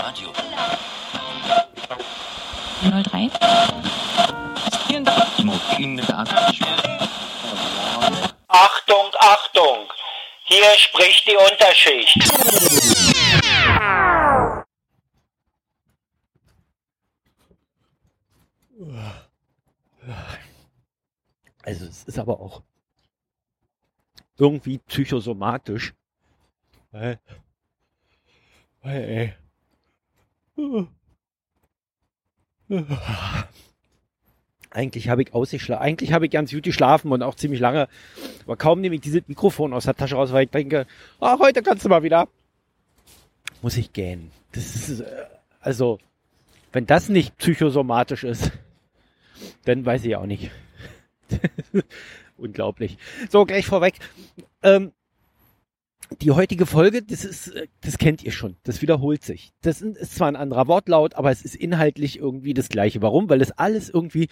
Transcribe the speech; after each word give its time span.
Radio. 0.00 0.32
03. 2.80 3.30
Achtung, 8.48 9.10
Achtung! 9.18 9.92
Hier 10.44 10.64
spricht 10.78 11.26
die 11.26 11.36
Unterschicht. 11.36 12.18
Also 21.62 21.84
es 21.84 22.04
ist 22.04 22.18
aber 22.18 22.40
auch 22.40 22.62
irgendwie 24.38 24.78
psychosomatisch. 24.78 25.92
Weil, 26.90 27.20
weil 28.82 29.04
ey. 29.04 29.34
Eigentlich 34.70 35.08
habe 35.08 35.22
ich 35.22 35.34
ausgeschlafen. 35.34 35.82
Eigentlich 35.82 36.12
habe 36.12 36.26
ich 36.26 36.30
ganz 36.30 36.52
gut 36.52 36.62
geschlafen 36.62 37.10
und 37.10 37.22
auch 37.22 37.34
ziemlich 37.34 37.60
lange. 37.60 37.88
Aber 38.44 38.56
kaum 38.56 38.80
nehme 38.80 38.94
ich 38.94 39.00
dieses 39.00 39.26
Mikrofon 39.26 39.72
aus 39.72 39.84
der 39.84 39.96
Tasche 39.96 40.14
raus, 40.14 40.32
weil 40.32 40.44
ich 40.44 40.50
denke, 40.50 40.86
ach, 41.18 41.40
heute 41.40 41.62
kannst 41.62 41.84
du 41.84 41.88
mal 41.88 42.04
wieder. 42.04 42.28
Muss 43.62 43.76
ich 43.76 43.92
gähnen. 43.92 44.30
Das 44.52 44.76
ist, 44.76 45.00
äh, 45.00 45.26
also, 45.60 45.98
wenn 46.72 46.86
das 46.86 47.08
nicht 47.08 47.36
psychosomatisch 47.38 48.24
ist, 48.24 48.52
dann 49.64 49.84
weiß 49.84 50.04
ich 50.04 50.14
auch 50.16 50.26
nicht. 50.26 50.50
Unglaublich. 52.36 52.96
So, 53.28 53.44
gleich 53.44 53.66
vorweg. 53.66 53.94
Ähm, 54.62 54.92
die 56.20 56.30
heutige 56.32 56.66
Folge, 56.66 57.02
das 57.02 57.24
ist, 57.24 57.48
äh, 57.48 57.68
das 57.82 57.98
kennt 57.98 58.22
ihr 58.22 58.32
schon. 58.32 58.56
Das 58.64 58.82
wiederholt 58.82 59.22
sich. 59.22 59.52
Das 59.62 59.80
ist 59.80 60.14
zwar 60.14 60.28
ein 60.28 60.36
anderer 60.36 60.66
Wortlaut, 60.66 61.14
aber 61.14 61.30
es 61.30 61.42
ist 61.42 61.54
inhaltlich 61.54 62.18
irgendwie 62.18 62.54
das 62.54 62.68
gleiche. 62.68 63.02
Warum? 63.02 63.28
Weil 63.30 63.40
es 63.40 63.52
alles 63.52 63.88
irgendwie 63.90 64.28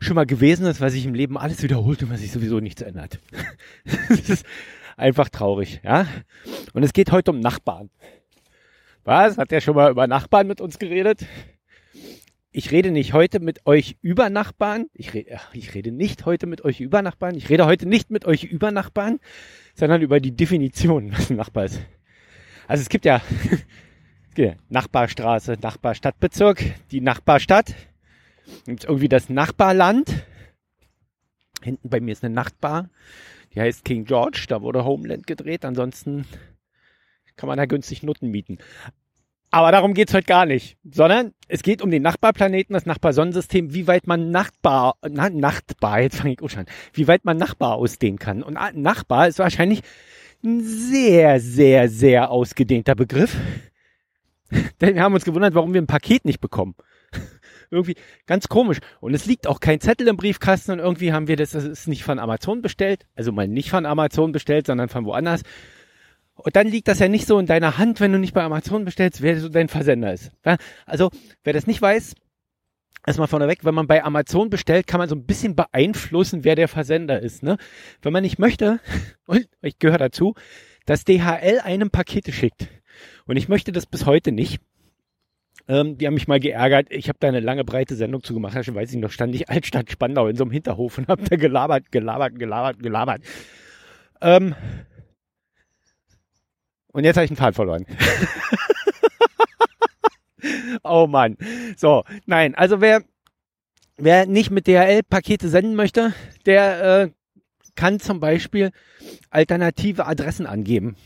schon 0.00 0.14
mal 0.14 0.26
gewesen 0.26 0.66
ist, 0.66 0.80
was 0.80 0.94
sich 0.94 1.04
im 1.04 1.14
Leben 1.14 1.36
alles 1.36 1.62
wiederholt 1.62 2.02
und 2.02 2.10
was 2.10 2.20
sich 2.20 2.32
sowieso 2.32 2.60
nichts 2.60 2.82
ändert. 2.82 3.20
das 4.08 4.28
ist 4.28 4.46
einfach 4.96 5.28
traurig, 5.28 5.80
ja. 5.84 6.06
Und 6.72 6.82
es 6.82 6.92
geht 6.92 7.12
heute 7.12 7.32
um 7.32 7.40
Nachbarn. 7.40 7.90
Was? 9.04 9.38
Hat 9.38 9.50
der 9.50 9.60
schon 9.60 9.76
mal 9.76 9.90
über 9.90 10.06
Nachbarn 10.06 10.46
mit 10.46 10.60
uns 10.60 10.78
geredet? 10.78 11.26
Ich 12.52 12.72
rede 12.72 12.90
nicht 12.90 13.12
heute 13.12 13.40
mit 13.40 13.66
euch 13.66 13.96
über 14.02 14.28
Nachbarn. 14.28 14.86
Ich, 14.92 15.14
re 15.14 15.24
ich 15.52 15.74
rede 15.74 15.92
nicht 15.92 16.26
heute 16.26 16.46
mit 16.46 16.64
euch 16.64 16.80
über 16.80 17.00
Nachbarn. 17.00 17.36
Ich 17.36 17.48
rede 17.48 17.64
heute 17.64 17.86
nicht 17.86 18.10
mit 18.10 18.24
euch 18.24 18.44
über 18.44 18.72
Nachbarn, 18.72 19.20
sondern 19.74 20.02
über 20.02 20.20
die 20.20 20.34
Definition, 20.34 21.12
was 21.12 21.30
ein 21.30 21.36
Nachbar 21.36 21.66
ist. 21.66 21.80
Also 22.66 22.82
es 22.82 22.88
gibt 22.88 23.04
ja, 23.04 23.22
es 24.28 24.34
gibt 24.34 24.58
Nachbarstraße, 24.70 25.58
Nachbarstadtbezirk, 25.62 26.74
die 26.90 27.00
Nachbarstadt. 27.00 27.74
Und 28.66 28.84
irgendwie 28.84 29.08
das 29.08 29.28
Nachbarland. 29.28 30.12
Hinten 31.62 31.88
bei 31.88 32.00
mir 32.00 32.12
ist 32.12 32.24
eine 32.24 32.34
Nachtbar. 32.34 32.90
Die 33.54 33.60
heißt 33.60 33.84
King 33.84 34.04
George. 34.06 34.46
Da 34.48 34.60
wurde 34.60 34.84
Homeland 34.84 35.26
gedreht. 35.26 35.64
Ansonsten 35.64 36.26
kann 37.36 37.48
man 37.48 37.58
da 37.58 37.66
günstig 37.66 38.02
Nutten 38.02 38.30
mieten. 38.30 38.58
Aber 39.52 39.72
darum 39.72 39.94
geht's 39.94 40.14
heute 40.14 40.26
gar 40.26 40.46
nicht, 40.46 40.76
sondern 40.88 41.32
es 41.48 41.62
geht 41.62 41.82
um 41.82 41.90
den 41.90 42.02
Nachbarplaneten, 42.02 42.72
das 42.72 42.86
Nachbarsonnensystem, 42.86 43.74
wie 43.74 43.88
weit 43.88 44.06
man 44.06 44.30
Nachbar, 44.30 44.94
na, 45.08 45.28
Nachtbar, 45.28 46.00
jetzt 46.02 46.18
fange 46.18 46.34
ich 46.34 46.42
auch 46.42 46.50
schon 46.50 46.66
wie 46.92 47.08
weit 47.08 47.24
man 47.24 47.36
Nachbar 47.36 47.74
ausdehnen 47.74 48.18
kann. 48.18 48.44
Und 48.44 48.56
Nachbar 48.74 49.26
ist 49.26 49.40
wahrscheinlich 49.40 49.82
ein 50.44 50.60
sehr, 50.62 51.40
sehr, 51.40 51.88
sehr 51.88 52.30
ausgedehnter 52.30 52.94
Begriff. 52.94 53.36
Denn 54.80 54.94
wir 54.94 55.02
haben 55.02 55.14
uns 55.14 55.24
gewundert, 55.24 55.54
warum 55.54 55.74
wir 55.74 55.82
ein 55.82 55.88
Paket 55.88 56.24
nicht 56.24 56.40
bekommen. 56.40 56.76
irgendwie 57.70 57.96
ganz 58.26 58.48
komisch. 58.48 58.78
Und 59.00 59.14
es 59.14 59.26
liegt 59.26 59.48
auch 59.48 59.58
kein 59.58 59.80
Zettel 59.80 60.06
im 60.08 60.16
Briefkasten 60.16 60.72
und 60.72 60.78
irgendwie 60.78 61.12
haben 61.12 61.28
wir 61.28 61.36
das, 61.36 61.50
das 61.50 61.64
ist 61.64 61.88
nicht 61.88 62.04
von 62.04 62.20
Amazon 62.20 62.62
bestellt. 62.62 63.06
Also 63.16 63.32
mal 63.32 63.48
nicht 63.48 63.70
von 63.70 63.84
Amazon 63.84 64.30
bestellt, 64.30 64.66
sondern 64.66 64.88
von 64.88 65.04
woanders. 65.04 65.42
Und 66.40 66.56
dann 66.56 66.66
liegt 66.66 66.88
das 66.88 66.98
ja 66.98 67.08
nicht 67.08 67.26
so 67.26 67.38
in 67.38 67.46
deiner 67.46 67.78
Hand, 67.78 68.00
wenn 68.00 68.12
du 68.12 68.18
nicht 68.18 68.34
bei 68.34 68.42
Amazon 68.42 68.84
bestellst, 68.84 69.22
wer 69.22 69.38
so 69.38 69.48
dein 69.48 69.68
Versender 69.68 70.12
ist. 70.12 70.32
Also, 70.86 71.10
wer 71.44 71.52
das 71.52 71.66
nicht 71.66 71.80
weiß, 71.80 72.14
erstmal 73.06 73.28
vorneweg, 73.28 73.64
wenn 73.64 73.74
man 73.74 73.86
bei 73.86 74.04
Amazon 74.04 74.50
bestellt, 74.50 74.86
kann 74.86 74.98
man 74.98 75.08
so 75.08 75.14
ein 75.14 75.24
bisschen 75.24 75.56
beeinflussen, 75.56 76.44
wer 76.44 76.54
der 76.54 76.68
Versender 76.68 77.20
ist. 77.20 77.42
Ne? 77.42 77.56
Wenn 78.02 78.12
man 78.12 78.22
nicht 78.22 78.38
möchte, 78.38 78.80
und 79.26 79.48
ich 79.62 79.78
gehöre 79.78 79.98
dazu, 79.98 80.34
dass 80.86 81.04
DHL 81.04 81.60
einem 81.62 81.90
Pakete 81.90 82.32
schickt. 82.32 82.68
Und 83.26 83.36
ich 83.36 83.48
möchte 83.48 83.72
das 83.72 83.86
bis 83.86 84.06
heute 84.06 84.32
nicht. 84.32 84.60
Ähm, 85.68 85.98
die 85.98 86.06
haben 86.06 86.14
mich 86.14 86.26
mal 86.26 86.40
geärgert. 86.40 86.88
Ich 86.90 87.08
habe 87.08 87.18
da 87.20 87.28
eine 87.28 87.40
lange, 87.40 87.64
breite 87.64 87.94
Sendung 87.94 88.22
zugemacht. 88.22 88.64
Schon 88.64 88.74
weiß 88.74 88.92
ich 88.92 88.98
noch, 88.98 89.10
stand 89.10 89.34
ich 89.34 89.48
Altstadt 89.48 89.90
Spandau 89.90 90.26
in 90.26 90.36
so 90.36 90.44
einem 90.44 90.50
Hinterhof 90.50 90.98
und 90.98 91.08
habe 91.08 91.22
da 91.22 91.36
gelabert, 91.36 91.92
gelabert, 91.92 92.38
gelabert, 92.38 92.82
gelabert. 92.82 93.22
Ähm, 94.20 94.54
und 96.92 97.04
jetzt 97.04 97.16
habe 97.16 97.24
ich 97.24 97.30
einen 97.30 97.36
Faden 97.36 97.54
verloren. 97.54 97.86
oh 100.82 101.06
Mann. 101.06 101.36
So, 101.76 102.04
nein, 102.26 102.54
also 102.54 102.80
wer, 102.80 103.02
wer 103.96 104.26
nicht 104.26 104.50
mit 104.50 104.66
DHL 104.66 105.02
Pakete 105.02 105.48
senden 105.48 105.74
möchte, 105.74 106.12
der 106.46 107.02
äh, 107.02 107.10
kann 107.74 108.00
zum 108.00 108.20
Beispiel 108.20 108.70
alternative 109.30 110.06
Adressen 110.06 110.46
angeben. 110.46 110.96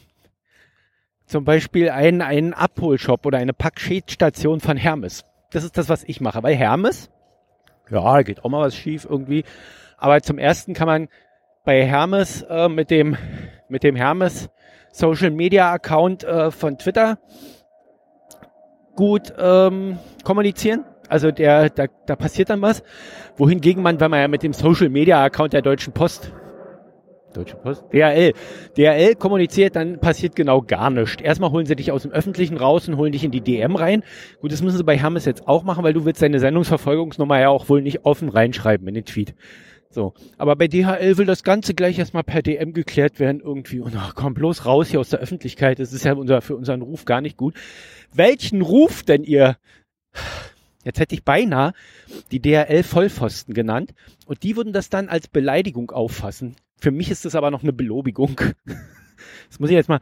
Zum 1.27 1.45
Beispiel 1.45 1.91
einen, 1.91 2.21
einen 2.21 2.53
Abholshop 2.53 3.25
oder 3.27 3.39
eine 3.39 3.53
Paketstation 3.55 4.61
von 4.61 4.77
Hermes. 4.77 5.25
Das 5.51 5.65
ist 5.65 5.79
das, 5.79 5.89
was 5.89 6.05
ich 6.05 6.21
mache. 6.21 6.43
Weil 6.43 6.55
Hermes, 6.55 7.11
ja, 7.91 8.23
geht 8.23 8.45
auch 8.45 8.51
mal 8.51 8.61
was 8.61 8.77
schief 8.77 9.07
irgendwie. 9.09 9.45
Aber 9.97 10.21
zum 10.21 10.39
ersten 10.39 10.75
kann 10.75 10.87
man 10.87 11.09
bei 11.65 11.87
Hermes 11.87 12.43
äh, 12.43 12.69
mit 12.69 12.91
dem, 12.91 13.17
mit 13.69 13.85
dem 13.85 13.97
Hermes 13.97 14.51
Social 14.95 15.31
Media 15.33 15.73
Account 15.73 16.23
äh, 16.23 16.53
von 16.53 16.79
Twitter 16.79 17.19
gut 18.95 19.33
ähm, 19.37 19.99
kommunizieren. 20.23 20.85
Also 21.09 21.33
der, 21.33 21.69
da, 21.69 21.87
da 22.07 22.15
passiert 22.15 22.49
dann 22.51 22.63
was. 22.63 22.85
Wohingegen 23.37 23.83
man, 23.83 23.99
wenn 23.99 24.11
man 24.11 24.21
ja 24.21 24.29
mit 24.29 24.45
dem 24.45 24.53
Social 24.53 24.89
Media 24.89 25.23
Account 25.23 25.53
der 25.53 25.63
Deutschen 25.63 25.93
Post 25.93 26.33
Deutsche 27.35 27.57
Post? 27.57 27.85
DHL. 27.93 28.33
DHL 28.77 29.17
kommuniziert, 29.17 29.75
dann 29.75 29.99
passiert 29.99 30.37
genau 30.37 30.63
gar 30.63 30.91
nichts. 30.91 31.21
Erstmal 31.21 31.51
holen 31.51 31.67
sie 31.67 31.75
dich 31.75 31.91
aus 31.91 32.03
dem 32.03 32.13
Öffentlichen 32.13 32.57
raus 32.57 32.89
und 32.89 32.97
holen 32.97 33.11
dich 33.11 33.25
in 33.25 33.33
die 33.33 33.41
DM 33.41 33.75
rein. 33.75 34.05
Gut, 34.41 34.53
das 34.53 34.63
müssen 34.63 34.77
sie 34.77 34.85
bei 34.85 34.97
Hermes 34.97 35.25
jetzt 35.25 35.49
auch 35.49 35.65
machen, 35.65 35.83
weil 35.83 35.93
du 35.93 36.05
willst 36.05 36.23
deine 36.23 36.39
Sendungsverfolgungsnummer 36.39 37.41
ja 37.41 37.49
auch 37.49 37.69
wohl 37.69 37.83
nicht 37.83 38.05
offen 38.05 38.29
reinschreiben 38.29 38.87
in 38.87 38.95
den 38.95 39.05
Tweet. 39.05 39.35
So. 39.95 40.13
Aber 40.39 40.57
bei 40.57 40.67
DHL 40.67 41.19
will 41.19 41.27
das 41.27 41.45
Ganze 41.45 41.73
gleich 41.73 41.99
erstmal 42.01 42.25
per 42.25 42.43
DM 42.43 42.73
geklärt 42.73 43.21
werden 43.21 43.41
irgendwie. 43.41 43.79
Und 43.79 43.95
ach, 43.97 44.17
komm 44.17 44.35
bloß 44.35 44.67
raus 44.67 44.89
hier 44.89 44.99
aus 44.99 45.11
der 45.11 45.21
Öffentlichkeit. 45.21 45.79
Das 45.79 45.93
ist 45.93 46.05
ja 46.05 46.15
unser, 46.15 46.43
für 46.43 46.57
unseren 46.57 46.83
Ruf 46.83 47.05
gar 47.05 47.21
nicht 47.21 47.37
gut. 47.37 47.55
Welchen 48.13 48.61
Ruf 48.61 49.05
denn 49.05 49.23
ihr? 49.23 49.57
Jetzt 50.83 50.99
hätte 50.99 51.15
ich 51.15 51.25
beinahe 51.25 51.73
die 52.33 52.41
DHL 52.41 52.83
Vollpfosten 52.83 53.55
genannt. 53.55 53.95
Und 54.27 54.43
die 54.43 54.57
würden 54.57 54.73
das 54.73 54.91
dann 54.91 55.09
als 55.09 55.29
Beleidigung 55.29 55.93
auffassen. 55.93 56.57
Für 56.77 56.91
mich 56.91 57.11
ist 57.11 57.25
das 57.25 57.37
aber 57.37 57.53
noch 57.53 57.63
eine 57.63 57.73
Belobigung. 57.73 58.41
Das 59.49 59.61
muss 59.61 59.71
ich 59.71 59.77
jetzt 59.77 59.89
mal, 59.89 60.01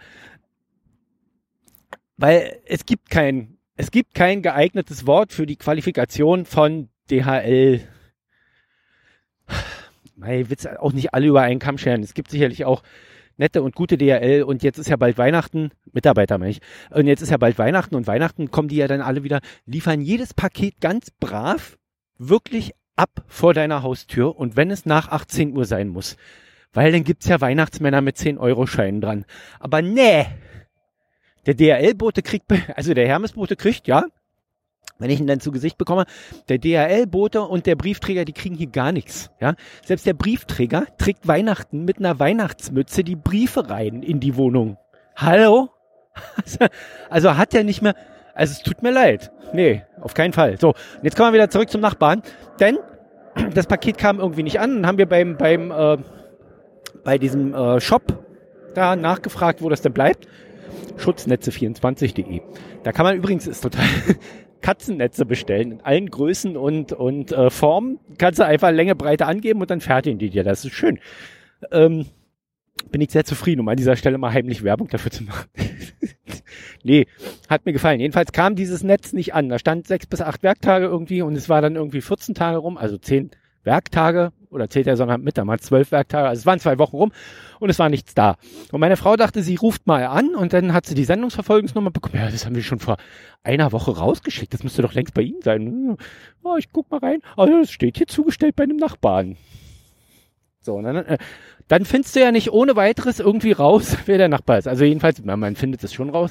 weil 2.16 2.60
es 2.64 2.86
gibt 2.86 3.10
kein, 3.10 3.58
es 3.76 3.90
gibt 3.90 4.14
kein 4.14 4.40
geeignetes 4.40 5.06
Wort 5.06 5.32
für 5.32 5.44
die 5.44 5.56
Qualifikation 5.56 6.46
von 6.46 6.88
DHL 7.10 7.86
ich 10.16 10.50
will 10.50 10.76
auch 10.78 10.92
nicht 10.92 11.14
alle 11.14 11.26
über 11.26 11.42
einen 11.42 11.60
Kamm 11.60 11.78
scheren. 11.78 12.02
Es 12.02 12.14
gibt 12.14 12.30
sicherlich 12.30 12.64
auch 12.64 12.82
nette 13.36 13.62
und 13.62 13.74
gute 13.74 13.96
DHL 13.96 14.42
und 14.42 14.62
jetzt 14.62 14.78
ist 14.78 14.88
ja 14.88 14.96
bald 14.96 15.18
Weihnachten, 15.18 15.70
Mitarbeiter 15.92 16.38
meine 16.38 16.50
ich, 16.50 16.60
und 16.90 17.06
jetzt 17.06 17.22
ist 17.22 17.30
ja 17.30 17.38
bald 17.38 17.58
Weihnachten 17.58 17.94
und 17.94 18.06
Weihnachten 18.06 18.50
kommen 18.50 18.68
die 18.68 18.76
ja 18.76 18.88
dann 18.88 19.00
alle 19.00 19.24
wieder, 19.24 19.40
liefern 19.66 20.00
jedes 20.00 20.34
Paket 20.34 20.80
ganz 20.80 21.10
brav 21.10 21.78
wirklich 22.18 22.72
ab 22.94 23.24
vor 23.26 23.54
deiner 23.54 23.82
Haustür 23.82 24.36
und 24.36 24.56
wenn 24.56 24.70
es 24.70 24.86
nach 24.86 25.08
18 25.08 25.56
Uhr 25.56 25.64
sein 25.64 25.88
muss. 25.88 26.16
Weil 26.72 26.92
dann 26.92 27.04
gibt's 27.04 27.26
ja 27.26 27.40
Weihnachtsmänner 27.40 28.00
mit 28.00 28.16
10-Euro-Scheinen 28.16 29.02
dran. 29.02 29.24
Aber 29.60 29.82
nee, 29.82 30.26
der 31.44 31.54
DHL-Bote 31.54 32.22
kriegt, 32.22 32.46
also 32.74 32.94
der 32.94 33.06
Hermes-Bote 33.06 33.56
kriegt, 33.56 33.86
ja, 33.88 34.04
wenn 35.02 35.10
ich 35.10 35.20
ihn 35.20 35.26
dann 35.26 35.40
zu 35.40 35.50
Gesicht 35.50 35.78
bekomme, 35.78 36.06
der 36.48 36.58
DHL-Bote 36.58 37.42
und 37.42 37.66
der 37.66 37.76
Briefträger, 37.76 38.24
die 38.24 38.32
kriegen 38.32 38.54
hier 38.54 38.68
gar 38.68 38.92
nichts. 38.92 39.30
Ja? 39.40 39.54
Selbst 39.84 40.06
der 40.06 40.14
Briefträger 40.14 40.86
trägt 40.98 41.28
Weihnachten 41.28 41.84
mit 41.84 41.98
einer 41.98 42.18
Weihnachtsmütze 42.18 43.04
die 43.04 43.16
Briefe 43.16 43.68
rein 43.68 44.02
in 44.02 44.20
die 44.20 44.36
Wohnung. 44.36 44.78
Hallo? 45.16 45.70
Also 47.08 47.36
hat 47.36 47.54
er 47.54 47.64
nicht 47.64 47.82
mehr. 47.82 47.94
Also 48.34 48.52
es 48.52 48.62
tut 48.62 48.82
mir 48.82 48.90
leid. 48.90 49.30
Nee, 49.52 49.82
auf 50.00 50.14
keinen 50.14 50.32
Fall. 50.32 50.58
So, 50.58 50.74
jetzt 51.02 51.16
kommen 51.16 51.30
wir 51.30 51.34
wieder 51.34 51.50
zurück 51.50 51.70
zum 51.70 51.80
Nachbarn. 51.80 52.22
Denn 52.60 52.78
das 53.54 53.66
Paket 53.66 53.98
kam 53.98 54.20
irgendwie 54.20 54.42
nicht 54.42 54.60
an. 54.60 54.76
Dann 54.76 54.86
haben 54.86 54.98
wir 54.98 55.06
beim, 55.06 55.36
beim 55.36 55.70
äh, 55.70 55.98
bei 57.04 57.18
diesem 57.18 57.54
äh, 57.54 57.80
Shop 57.80 58.02
da 58.74 58.96
nachgefragt, 58.96 59.62
wo 59.62 59.68
das 59.68 59.82
denn 59.82 59.92
bleibt. 59.92 60.26
Schutznetze24.de. 60.98 62.40
Da 62.82 62.92
kann 62.92 63.04
man 63.04 63.16
übrigens, 63.16 63.46
ist 63.46 63.62
total, 63.62 63.84
Katzennetze 64.62 65.26
bestellen 65.26 65.72
in 65.72 65.80
allen 65.82 66.08
Größen 66.08 66.56
und, 66.56 66.92
und 66.92 67.32
äh, 67.32 67.50
Formen. 67.50 67.98
Kannst 68.18 68.38
du 68.38 68.46
einfach 68.46 68.70
Länge, 68.70 68.94
Breite 68.94 69.26
angeben 69.26 69.60
und 69.60 69.70
dann 69.70 69.80
fertigen 69.80 70.18
die 70.18 70.30
dir. 70.30 70.44
Das 70.44 70.64
ist 70.64 70.72
schön. 70.72 70.98
Ähm, 71.70 72.06
bin 72.90 73.00
ich 73.00 73.10
sehr 73.10 73.24
zufrieden, 73.24 73.60
um 73.60 73.68
an 73.68 73.76
dieser 73.76 73.96
Stelle 73.96 74.18
mal 74.18 74.32
heimlich 74.32 74.64
Werbung 74.64 74.88
dafür 74.88 75.10
zu 75.10 75.24
machen. 75.24 75.48
nee, 76.82 77.06
hat 77.48 77.66
mir 77.66 77.72
gefallen. 77.72 78.00
Jedenfalls 78.00 78.32
kam 78.32 78.56
dieses 78.56 78.82
Netz 78.82 79.12
nicht 79.12 79.34
an. 79.34 79.48
Da 79.48 79.58
stand 79.58 79.86
sechs 79.86 80.06
bis 80.06 80.20
acht 80.20 80.42
Werktage 80.42 80.86
irgendwie 80.86 81.22
und 81.22 81.36
es 81.36 81.48
war 81.48 81.60
dann 81.60 81.76
irgendwie 81.76 82.00
14 82.00 82.34
Tage 82.34 82.58
rum, 82.58 82.78
also 82.78 82.98
zehn 82.98 83.30
Werktage 83.64 84.32
oder 84.50 84.68
zählt 84.68 84.86
der 84.86 84.96
Sonnabend 84.96 85.24
mit, 85.24 85.38
da 85.38 85.46
waren 85.46 85.58
zwölf 85.58 85.92
Werktage, 85.92 86.28
also 86.28 86.40
es 86.40 86.46
waren 86.46 86.60
zwei 86.60 86.78
Wochen 86.78 86.96
rum 86.96 87.12
und 87.58 87.70
es 87.70 87.78
war 87.78 87.88
nichts 87.88 88.14
da. 88.14 88.36
Und 88.70 88.80
meine 88.80 88.96
Frau 88.96 89.16
dachte, 89.16 89.42
sie 89.42 89.56
ruft 89.56 89.86
mal 89.86 90.04
an 90.04 90.34
und 90.34 90.52
dann 90.52 90.72
hat 90.72 90.86
sie 90.86 90.94
die 90.94 91.04
Sendungsverfolgungsnummer 91.04 91.90
bekommen. 91.90 92.16
Ja, 92.16 92.30
das 92.30 92.44
haben 92.44 92.54
wir 92.54 92.62
schon 92.62 92.78
vor 92.78 92.96
einer 93.42 93.72
Woche 93.72 93.96
rausgeschickt, 93.96 94.52
das 94.52 94.62
müsste 94.62 94.82
doch 94.82 94.94
längst 94.94 95.14
bei 95.14 95.22
Ihnen 95.22 95.42
sein. 95.42 95.96
Oh, 96.42 96.56
ich 96.58 96.70
guck 96.72 96.90
mal 96.90 96.98
rein, 96.98 97.20
oh, 97.36 97.46
das 97.46 97.70
steht 97.70 97.96
hier 97.96 98.06
zugestellt 98.06 98.56
bei 98.56 98.64
einem 98.64 98.76
Nachbarn. 98.76 99.36
So, 100.60 100.80
dann, 100.80 100.96
äh, 100.96 101.18
dann 101.66 101.84
findest 101.84 102.14
du 102.14 102.20
ja 102.20 102.30
nicht 102.30 102.52
ohne 102.52 102.76
weiteres 102.76 103.18
irgendwie 103.18 103.52
raus, 103.52 103.96
wer 104.06 104.18
der 104.18 104.28
Nachbar 104.28 104.58
ist. 104.58 104.68
Also 104.68 104.84
jedenfalls, 104.84 105.22
man, 105.24 105.40
man 105.40 105.56
findet 105.56 105.82
es 105.82 105.92
schon 105.92 106.10
raus. 106.10 106.30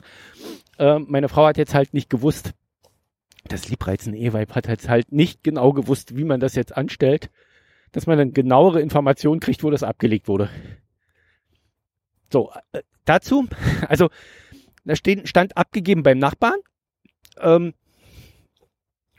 Äh, 0.77 0.99
meine 0.99 1.27
Frau 1.27 1.45
hat 1.45 1.57
jetzt 1.57 1.73
halt 1.73 1.93
nicht 1.93 2.09
gewusst, 2.09 2.51
das 3.43 3.69
Liebreizen 3.69 4.13
E-Vibe 4.13 4.55
hat 4.55 4.67
halt 4.67 5.11
nicht 5.11 5.43
genau 5.43 5.73
gewusst, 5.73 6.15
wie 6.15 6.23
man 6.23 6.39
das 6.39 6.55
jetzt 6.55 6.75
anstellt, 6.75 7.29
dass 7.91 8.07
man 8.07 8.17
dann 8.17 8.33
genauere 8.33 8.81
Informationen 8.81 9.39
kriegt, 9.39 9.63
wo 9.63 9.69
das 9.69 9.83
abgelegt 9.83 10.27
wurde. 10.27 10.49
So, 12.31 12.51
äh, 12.71 12.81
dazu, 13.05 13.47
also 13.87 14.09
da 14.85 14.95
steht, 14.95 15.27
stand 15.27 15.57
abgegeben 15.57 16.03
beim 16.03 16.17
Nachbarn. 16.17 16.59
Ähm, 17.39 17.73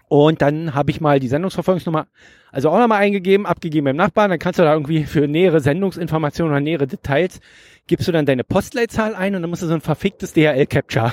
und 0.08 0.42
dann 0.42 0.74
habe 0.74 0.90
ich 0.90 1.00
mal 1.00 1.20
die 1.20 1.28
Sendungsverfolgungsnummer, 1.28 2.06
also 2.50 2.68
auch 2.68 2.78
nochmal 2.78 3.00
eingegeben, 3.00 3.46
abgegeben 3.46 3.86
beim 3.86 3.96
Nachbarn. 3.96 4.30
Dann 4.30 4.38
kannst 4.38 4.58
du 4.58 4.62
da 4.62 4.72
irgendwie 4.74 5.04
für 5.04 5.26
nähere 5.26 5.60
Sendungsinformationen 5.60 6.52
oder 6.52 6.60
nähere 6.60 6.86
Details, 6.86 7.40
gibst 7.86 8.08
du 8.08 8.12
dann 8.12 8.26
deine 8.26 8.44
Postleitzahl 8.44 9.14
ein 9.14 9.34
und 9.34 9.42
dann 9.42 9.50
musst 9.50 9.62
du 9.62 9.66
so 9.66 9.74
ein 9.74 9.80
verficktes 9.80 10.34
DHL-Capture 10.34 11.12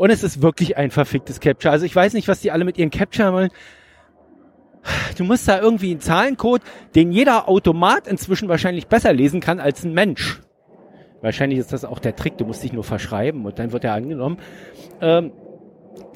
und 0.00 0.08
es 0.08 0.22
ist 0.22 0.40
wirklich 0.40 0.78
ein 0.78 0.90
verficktes 0.90 1.40
Capture. 1.40 1.70
Also 1.70 1.84
ich 1.84 1.94
weiß 1.94 2.14
nicht, 2.14 2.26
was 2.26 2.40
die 2.40 2.50
alle 2.50 2.64
mit 2.64 2.78
ihren 2.78 2.88
Capture 2.88 3.34
wollen. 3.34 3.50
Du 5.18 5.24
musst 5.24 5.46
da 5.46 5.60
irgendwie 5.60 5.90
einen 5.90 6.00
Zahlencode, 6.00 6.62
den 6.94 7.12
jeder 7.12 7.50
Automat 7.50 8.08
inzwischen 8.08 8.48
wahrscheinlich 8.48 8.86
besser 8.86 9.12
lesen 9.12 9.40
kann 9.40 9.60
als 9.60 9.84
ein 9.84 9.92
Mensch. 9.92 10.40
Wahrscheinlich 11.20 11.58
ist 11.58 11.74
das 11.74 11.84
auch 11.84 11.98
der 11.98 12.16
Trick, 12.16 12.38
du 12.38 12.46
musst 12.46 12.62
dich 12.62 12.72
nur 12.72 12.82
verschreiben 12.82 13.44
und 13.44 13.58
dann 13.58 13.72
wird 13.72 13.84
er 13.84 13.92
angenommen. 13.92 14.38
Ähm, 15.02 15.32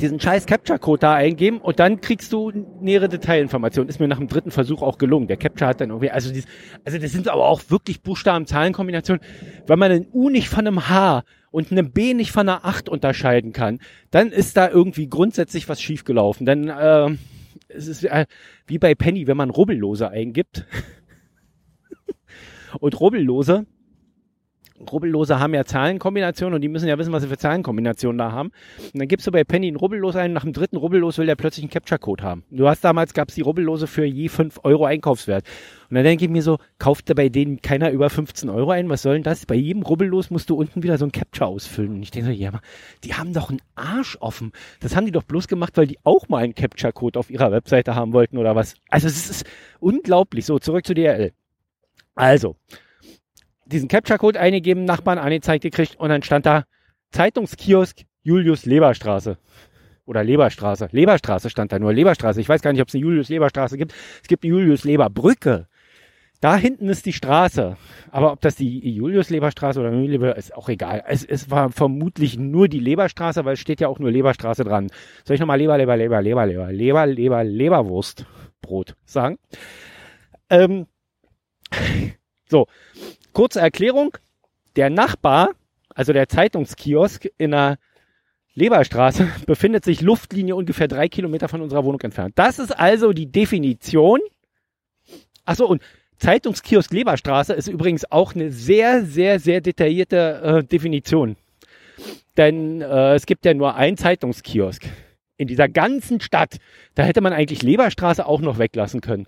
diesen 0.00 0.20
scheiß 0.20 0.46
Capture-Code 0.46 1.00
da 1.00 1.14
eingeben 1.14 1.58
und 1.58 1.78
dann 1.78 2.00
kriegst 2.00 2.32
du 2.32 2.50
nähere 2.80 3.08
Detailinformationen. 3.08 3.88
Ist 3.88 4.00
mir 4.00 4.08
nach 4.08 4.18
dem 4.18 4.28
dritten 4.28 4.50
Versuch 4.50 4.82
auch 4.82 4.98
gelungen. 4.98 5.28
Der 5.28 5.36
Capture 5.36 5.68
hat 5.68 5.80
dann 5.80 5.90
irgendwie, 5.90 6.10
also, 6.10 6.32
dies, 6.32 6.46
also 6.84 6.98
das 6.98 7.12
sind 7.12 7.28
aber 7.28 7.46
auch 7.46 7.62
wirklich 7.68 8.02
Buchstaben-Zahlen-Kombinationen. 8.02 9.22
Wenn 9.66 9.78
man 9.78 9.92
ein 9.92 10.06
U 10.12 10.30
nicht 10.30 10.48
von 10.48 10.66
einem 10.66 10.88
H 10.88 11.24
und 11.50 11.70
einem 11.70 11.92
B 11.92 12.14
nicht 12.14 12.32
von 12.32 12.48
einer 12.48 12.64
8 12.64 12.88
unterscheiden 12.88 13.52
kann, 13.52 13.78
dann 14.10 14.30
ist 14.30 14.56
da 14.56 14.68
irgendwie 14.68 15.08
grundsätzlich 15.08 15.68
was 15.68 15.80
schiefgelaufen. 15.80 16.46
Dann 16.46 16.68
äh, 16.68 17.16
es 17.68 17.88
ist 17.88 18.04
äh, 18.04 18.26
wie 18.66 18.78
bei 18.78 18.94
Penny, 18.94 19.26
wenn 19.26 19.36
man 19.36 19.50
Rubbellose 19.50 20.08
eingibt. 20.08 20.66
und 22.80 22.98
Rubbellose 23.00 23.66
Rubbellose 24.80 25.38
haben 25.38 25.54
ja 25.54 25.64
Zahlenkombinationen 25.64 26.54
und 26.56 26.60
die 26.60 26.68
müssen 26.68 26.88
ja 26.88 26.98
wissen, 26.98 27.12
was 27.12 27.22
sie 27.22 27.28
für 27.28 27.38
Zahlenkombinationen 27.38 28.18
da 28.18 28.32
haben. 28.32 28.50
Und 28.92 28.98
dann 28.98 29.06
gibst 29.06 29.26
du 29.26 29.30
bei 29.30 29.44
Penny 29.44 29.68
einen 29.68 29.76
Rubbellos 29.76 30.16
ein, 30.16 30.32
nach 30.32 30.42
dem 30.42 30.52
dritten 30.52 30.76
Rubbellos 30.76 31.16
will 31.18 31.26
der 31.26 31.36
plötzlich 31.36 31.62
einen 31.62 31.70
Capture-Code 31.70 32.24
haben. 32.24 32.44
Du 32.50 32.68
hast 32.68 32.82
damals, 32.82 33.14
gab 33.14 33.28
es 33.28 33.36
die 33.36 33.42
Rubbellose 33.42 33.86
für 33.86 34.04
je 34.04 34.28
5 34.28 34.60
Euro 34.64 34.84
Einkaufswert. 34.84 35.44
Und 35.90 35.94
dann 35.94 36.04
denke 36.04 36.24
ich 36.24 36.30
mir 36.30 36.42
so, 36.42 36.58
kauft 36.78 37.14
bei 37.14 37.28
denen 37.28 37.62
keiner 37.62 37.90
über 37.92 38.10
15 38.10 38.50
Euro 38.50 38.72
ein? 38.72 38.88
Was 38.88 39.02
soll 39.02 39.14
denn 39.14 39.22
das? 39.22 39.46
Bei 39.46 39.54
jedem 39.54 39.82
Rubbellos 39.82 40.30
musst 40.30 40.50
du 40.50 40.56
unten 40.56 40.82
wieder 40.82 40.98
so 40.98 41.04
einen 41.04 41.12
Capture 41.12 41.48
ausfüllen. 41.48 41.94
Und 41.94 42.02
ich 42.02 42.10
denke 42.10 42.30
so, 42.30 42.32
ja, 42.32 42.60
die 43.04 43.14
haben 43.14 43.32
doch 43.32 43.50
einen 43.50 43.62
Arsch 43.76 44.16
offen. 44.20 44.50
Das 44.80 44.96
haben 44.96 45.06
die 45.06 45.12
doch 45.12 45.22
bloß 45.22 45.46
gemacht, 45.46 45.76
weil 45.76 45.86
die 45.86 45.98
auch 46.02 46.28
mal 46.28 46.42
einen 46.42 46.54
Capture-Code 46.54 47.18
auf 47.18 47.30
ihrer 47.30 47.52
Webseite 47.52 47.94
haben 47.94 48.12
wollten 48.12 48.38
oder 48.38 48.56
was. 48.56 48.74
Also 48.88 49.06
es 49.06 49.30
ist 49.30 49.46
unglaublich. 49.78 50.46
So, 50.46 50.58
zurück 50.58 50.84
zu 50.84 50.94
DRL. 50.94 51.32
Also, 52.16 52.56
diesen 53.66 53.88
Capture-Code 53.88 54.38
eingegeben, 54.38 54.84
Nachbarn 54.84 55.18
angezeigt 55.18 55.62
gekriegt 55.62 55.96
und 55.98 56.08
dann 56.08 56.22
stand 56.22 56.46
da 56.46 56.64
Zeitungskiosk 57.10 58.02
Julius 58.22 58.66
Leberstraße. 58.66 59.38
Oder 60.06 60.22
Leberstraße. 60.22 60.88
Leberstraße 60.90 61.48
stand 61.48 61.72
da 61.72 61.78
nur. 61.78 61.92
Leberstraße. 61.92 62.40
Ich 62.40 62.48
weiß 62.48 62.60
gar 62.60 62.72
nicht, 62.72 62.82
ob 62.82 62.88
es 62.88 62.94
eine 62.94 63.02
Julius 63.02 63.28
Leberstraße 63.28 63.78
gibt. 63.78 63.94
Es 64.20 64.28
gibt 64.28 64.44
eine 64.44 64.52
Julius 64.52 64.84
Leberbrücke. 64.84 65.66
Da 66.40 66.56
hinten 66.58 66.90
ist 66.90 67.06
die 67.06 67.14
Straße. 67.14 67.78
Aber 68.10 68.32
ob 68.32 68.42
das 68.42 68.56
die 68.56 68.94
Julius 68.94 69.30
Leberstraße 69.30 69.80
oder 69.80 69.90
Leber 69.92 70.36
ist 70.36 70.54
auch 70.54 70.68
egal. 70.68 71.02
Es, 71.06 71.24
es 71.24 71.50
war 71.50 71.70
vermutlich 71.70 72.36
nur 72.36 72.68
die 72.68 72.80
Leberstraße, 72.80 73.46
weil 73.46 73.54
es 73.54 73.60
steht 73.60 73.80
ja 73.80 73.88
auch 73.88 73.98
nur 73.98 74.10
Leberstraße 74.10 74.62
dran. 74.62 74.88
Soll 75.24 75.36
ich 75.36 75.40
nochmal 75.40 75.56
Leber, 75.58 75.78
Leber, 75.78 75.96
Leber, 75.96 76.20
Leber, 76.20 76.46
Leber, 76.46 76.70
Leber, 76.70 77.06
Leber, 77.06 77.44
Leberwurstbrot 77.44 78.94
sagen? 79.06 79.38
Ähm, 80.50 80.86
so. 82.50 82.66
Kurze 83.34 83.60
Erklärung, 83.60 84.16
der 84.76 84.88
Nachbar, 84.88 85.50
also 85.94 86.12
der 86.12 86.28
Zeitungskiosk 86.28 87.28
in 87.36 87.50
der 87.50 87.78
Leberstraße, 88.54 89.28
befindet 89.46 89.84
sich 89.84 90.00
Luftlinie 90.00 90.56
ungefähr 90.56 90.88
drei 90.88 91.08
Kilometer 91.08 91.48
von 91.48 91.60
unserer 91.60 91.84
Wohnung 91.84 92.00
entfernt. 92.00 92.32
Das 92.36 92.58
ist 92.58 92.70
also 92.70 93.12
die 93.12 93.26
Definition. 93.26 94.20
Achso, 95.44 95.66
und 95.66 95.82
Zeitungskiosk 96.16 96.92
Leberstraße 96.92 97.52
ist 97.52 97.68
übrigens 97.68 98.10
auch 98.10 98.34
eine 98.34 98.50
sehr, 98.50 99.04
sehr, 99.04 99.40
sehr 99.40 99.60
detaillierte 99.60 100.62
äh, 100.62 100.64
Definition. 100.64 101.36
Denn 102.36 102.80
äh, 102.80 103.14
es 103.14 103.26
gibt 103.26 103.44
ja 103.44 103.52
nur 103.52 103.74
einen 103.74 103.96
Zeitungskiosk 103.96 104.84
in 105.36 105.48
dieser 105.48 105.68
ganzen 105.68 106.20
Stadt. 106.20 106.56
Da 106.94 107.02
hätte 107.02 107.20
man 107.20 107.32
eigentlich 107.32 107.62
Leberstraße 107.62 108.26
auch 108.26 108.40
noch 108.40 108.58
weglassen 108.58 109.00
können. 109.00 109.26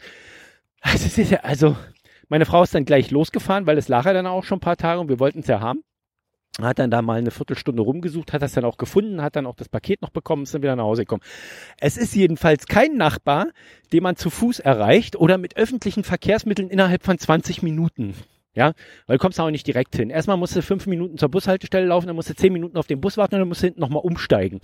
Das 0.82 1.19
also 1.43 1.76
meine 2.28 2.46
Frau 2.46 2.62
ist 2.62 2.75
dann 2.75 2.84
gleich 2.84 3.11
losgefahren, 3.11 3.67
weil 3.67 3.78
es 3.78 3.88
lag 3.88 4.05
ja 4.05 4.12
dann 4.12 4.26
auch 4.26 4.44
schon 4.44 4.58
ein 4.58 4.61
paar 4.61 4.76
Tage 4.76 5.00
und 5.00 5.08
wir 5.08 5.20
wollten 5.20 5.40
es 5.40 5.46
ja 5.46 5.61
haben. 5.61 5.82
Hat 6.61 6.78
dann 6.78 6.90
da 6.90 7.02
mal 7.02 7.19
eine 7.19 7.31
Viertelstunde 7.31 7.82
rumgesucht, 7.82 8.32
hat 8.32 8.40
das 8.40 8.52
dann 8.52 8.64
auch 8.64 8.78
gefunden, 8.78 9.20
hat 9.20 9.37
dann 9.37 9.46
auch 9.46 9.56
das 9.56 9.69
Paket 9.69 10.00
noch 10.00 10.08
bekommen, 10.08 10.44
ist 10.44 10.55
dann 10.55 10.62
wieder 10.62 10.75
nach 10.75 10.84
Hause 10.84 11.02
gekommen. 11.02 11.23
Es 11.78 11.99
ist 11.99 12.14
jedenfalls 12.14 12.66
kein 12.66 12.97
Nachbar, 12.97 13.49
den 13.92 14.02
man 14.02 14.16
zu 14.16 14.30
Fuß 14.30 14.61
erreicht 14.61 15.16
oder 15.16 15.37
mit 15.37 15.56
öffentlichen 15.59 16.02
Verkehrsmitteln 16.02 16.71
innerhalb 16.71 17.04
von 17.04 17.18
20 17.18 17.62
Minuten. 17.62 18.14
Ja, 18.54 18.73
weil 19.06 19.18
du 19.18 19.21
kommst 19.21 19.38
auch 19.38 19.50
nicht 19.50 19.66
direkt 19.66 19.97
hin. 19.97 20.09
Erstmal 20.09 20.38
musst 20.38 20.56
du 20.56 20.62
fünf 20.62 20.87
Minuten 20.87 21.18
zur 21.18 21.28
Bushaltestelle 21.28 21.85
laufen, 21.85 22.06
dann 22.06 22.16
musst 22.16 22.30
du 22.30 22.35
zehn 22.35 22.54
Minuten 22.54 22.78
auf 22.78 22.87
den 22.87 23.02
Bus 23.02 23.18
warten 23.18 23.35
und 23.35 23.40
dann 23.40 23.49
musst 23.49 23.62
du 23.62 23.66
hinten 23.66 23.80
nochmal 23.80 24.02
umsteigen. 24.02 24.62